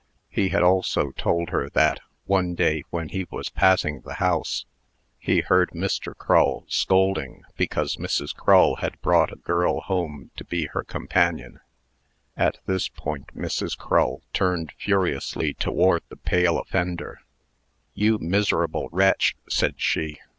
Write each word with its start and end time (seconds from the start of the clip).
He 0.31 0.49
had 0.49 0.63
also 0.63 1.11
told 1.11 1.49
her 1.51 1.69
that, 1.69 1.99
one 2.25 2.55
day, 2.55 2.81
when 2.89 3.09
he 3.09 3.27
was 3.29 3.49
passing 3.49 4.01
the 4.01 4.15
house, 4.15 4.65
he 5.19 5.41
heard 5.41 5.69
Mr. 5.75 6.17
Crull 6.17 6.63
scolding 6.67 7.43
because 7.55 7.97
Mrs. 7.97 8.35
Crull 8.35 8.77
had 8.77 8.99
brought 9.01 9.31
a 9.31 9.35
girl 9.35 9.79
home 9.81 10.31
to 10.37 10.43
be 10.43 10.65
her 10.73 10.83
companion. 10.83 11.59
At 12.35 12.57
this 12.65 12.87
point, 12.87 13.37
Mrs. 13.37 13.77
Crull 13.77 14.23
turned 14.33 14.71
furiously 14.71 15.53
toward 15.53 16.01
the 16.09 16.17
pale 16.17 16.57
offender. 16.57 17.19
"You 17.93 18.17
miserable 18.17 18.89
wretch!" 18.91 19.35
said 19.49 19.75
she. 19.79 20.17